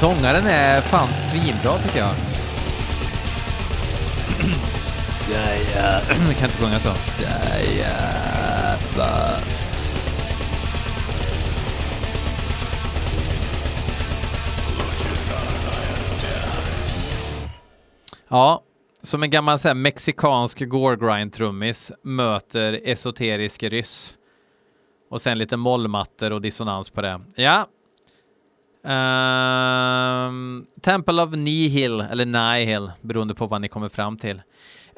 Sångaren 0.03 0.47
är 0.47 0.81
fan 0.81 1.13
svinbra 1.13 1.79
tycker 1.79 1.99
jag. 1.99 2.15
Ja, 5.31 5.55
ja. 5.75 6.01
Jag 6.27 6.37
kan 6.37 6.49
inte 6.49 6.57
sjunga 6.57 6.79
så. 6.79 6.93
Ja, 18.29 18.63
som 19.03 19.23
en 19.23 19.29
gammal 19.29 19.59
så 19.59 19.67
här, 19.67 19.75
mexikansk 19.75 20.59
gore-grind-trummis 20.59 21.91
möter 22.03 22.81
esoterisk 22.83 23.63
ryss. 23.63 24.13
Och 25.09 25.21
sen 25.21 25.37
lite 25.37 25.57
mollmattor 25.57 26.31
och 26.31 26.41
dissonans 26.41 26.89
på 26.89 27.01
det. 27.01 27.21
Ja. 27.35 27.67
Ehm, 28.85 30.65
Temple 30.81 31.23
of 31.23 31.31
Nihil, 31.31 32.01
eller 32.01 32.25
Nihil, 32.25 32.91
beroende 33.01 33.35
på 33.35 33.47
vad 33.47 33.61
ni 33.61 33.67
kommer 33.67 33.89
fram 33.89 34.17
till. 34.17 34.41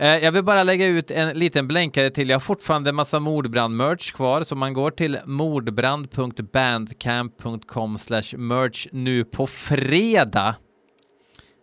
Uh, 0.01 0.07
jag 0.07 0.31
vill 0.31 0.43
bara 0.43 0.63
lägga 0.63 0.87
ut 0.87 1.11
en 1.11 1.39
liten 1.39 1.67
blänkare 1.67 2.09
till. 2.09 2.29
Jag 2.29 2.35
har 2.35 2.41
fortfarande 2.41 2.91
massa 2.91 3.19
mordbrand-merch 3.19 4.15
kvar, 4.15 4.43
så 4.43 4.55
man 4.55 4.73
går 4.73 4.91
till 4.91 5.17
mordbrand.bandcamp.com 5.25 7.97
merch 8.37 8.87
nu 8.91 9.23
på 9.23 9.47
fredag. 9.47 10.55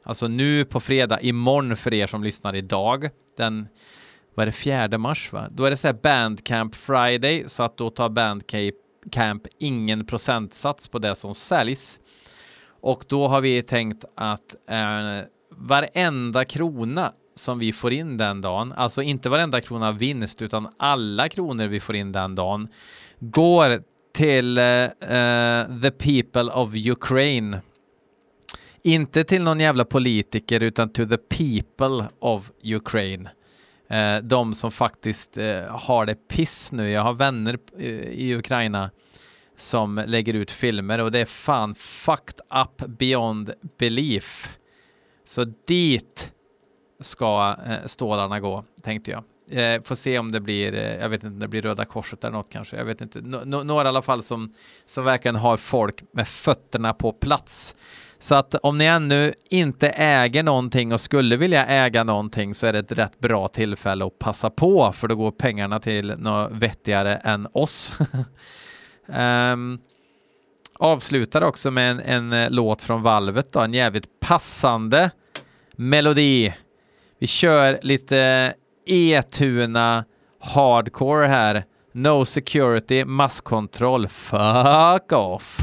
Alltså 0.05 0.29
nu 0.29 0.65
på 0.65 0.81
fredag, 0.81 1.21
imorgon 1.21 1.77
för 1.77 1.95
er 1.95 2.07
som 2.07 2.25
lyssnar 2.25 2.55
idag. 2.55 3.09
Den, 3.37 3.69
vad 4.35 4.43
är 4.43 4.47
det, 4.47 4.53
fjärde 4.53 4.99
mars 4.99 5.33
va? 5.33 5.49
Då 5.51 5.65
är 5.65 5.71
det 5.71 5.77
så 5.77 5.87
här 5.87 5.99
Bandcamp 6.03 6.75
Friday, 6.75 7.45
så 7.47 7.63
att 7.63 7.77
då 7.77 7.91
tar 7.91 8.09
Bandcamp 8.09 9.43
ingen 9.59 10.07
procentsats 10.07 10.89
på 10.89 10.99
det 10.99 11.17
som 11.17 11.35
säljs. 11.35 11.99
Och 12.83 13.05
då 13.09 13.29
har 13.29 13.41
vi 13.41 13.63
tänkt 13.63 14.05
att 14.15 14.57
eh, 14.69 15.27
varenda 15.57 16.45
krona 16.45 17.13
som 17.35 17.59
vi 17.59 17.73
får 17.73 17.93
in 17.93 18.17
den 18.17 18.41
dagen, 18.41 18.73
alltså 18.73 19.03
inte 19.03 19.29
varenda 19.29 19.61
krona 19.61 19.93
vinst, 19.93 20.43
utan 20.43 20.69
alla 20.77 21.29
kronor 21.29 21.67
vi 21.67 21.81
får 21.81 21.97
in 21.97 22.13
den 22.13 22.35
dagen, 22.35 22.69
går 23.19 23.83
till 24.15 24.59
eh, 24.59 24.65
eh, 24.65 25.67
the 25.83 25.91
people 25.91 26.43
of 26.43 26.71
Ukraine. 26.75 27.61
Inte 28.85 29.25
till 29.25 29.43
någon 29.43 29.61
jävla 29.61 29.85
politiker, 29.85 30.61
utan 30.61 30.89
to 30.89 31.05
the 31.07 31.17
people 31.17 32.09
of 32.19 32.51
Ukraine. 32.65 33.29
Eh, 33.89 34.17
de 34.17 34.55
som 34.55 34.71
faktiskt 34.71 35.39
eh, 35.39 35.63
har 35.69 36.07
det 36.07 36.29
piss 36.29 36.73
nu. 36.73 36.91
Jag 36.91 37.03
har 37.03 37.15
vänner 37.15 37.59
eh, 37.79 37.87
i 37.95 38.35
Ukraina 38.37 38.91
som 39.63 40.05
lägger 40.07 40.35
ut 40.35 40.51
filmer 40.51 40.99
och 40.99 41.13
det 41.13 41.19
är 41.19 41.25
fan 41.25 41.75
fucked 41.75 42.41
up 42.63 42.89
beyond 42.99 43.53
belief. 43.79 44.59
Så 45.25 45.45
dit 45.67 46.33
ska 47.01 47.57
eh, 47.67 47.87
stålarna 47.87 48.41
gå, 48.41 48.65
tänkte 48.83 49.11
jag. 49.11 49.25
Eh, 49.51 49.83
får 49.83 49.95
se 49.95 50.19
om 50.19 50.33
det 50.33 50.41
blir, 50.41 50.75
eh, 50.75 50.97
jag 50.97 51.09
vet 51.09 51.25
inte, 51.25 51.39
det 51.39 51.49
blir 51.49 51.63
Röda 51.63 51.85
Korset 51.85 52.25
eller 52.25 52.37
något 52.37 52.51
kanske. 52.51 52.77
Jag 52.77 52.85
vet 52.85 53.01
inte. 53.01 53.21
Några 53.21 53.85
i 53.85 53.89
alla 53.89 54.03
fall 54.03 54.23
som, 54.23 54.55
som 54.87 55.05
verkligen 55.05 55.37
har 55.37 55.57
folk 55.57 56.03
med 56.13 56.29
fötterna 56.29 56.95
på 56.95 57.13
plats. 57.13 57.77
Så 58.19 58.35
att 58.35 58.55
om 58.55 58.79
ni 58.79 58.85
ännu 58.85 59.35
inte 59.51 59.89
äger 59.89 60.43
någonting 60.43 60.93
och 60.93 61.01
skulle 61.01 61.37
vilja 61.37 61.67
äga 61.67 62.05
någonting 62.05 62.55
så 62.55 62.67
är 62.67 62.73
det 62.73 62.79
ett 62.79 62.93
rätt 62.93 63.21
bra 63.21 63.49
tillfälle 63.49 64.07
att 64.07 64.19
passa 64.19 64.51
på 64.51 64.93
för 64.93 65.09
då 65.09 65.17
går 65.17 65.31
pengarna 65.31 65.81
till 65.81 66.15
något 66.19 66.53
vettigare 66.53 67.17
än 67.17 67.49
oss. 67.53 67.99
Ehm, 69.09 69.73
um, 69.73 69.81
avslutar 70.79 71.43
också 71.43 71.71
med 71.71 71.91
en, 71.91 72.01
en 72.01 72.33
eh, 72.33 72.51
låt 72.51 72.83
från 72.83 73.03
Valvet 73.03 73.53
då, 73.53 73.61
en 73.61 73.75
jävligt 73.75 74.21
passande 74.21 75.11
melodi. 75.73 76.55
Vi 77.19 77.27
kör 77.27 77.79
lite 77.83 78.55
E-tuna 78.87 80.05
hardcore 80.41 81.27
här. 81.27 81.65
No 81.93 82.25
security, 82.25 83.05
masskontroll, 83.05 84.09
fuck 84.09 85.13
off. 85.13 85.59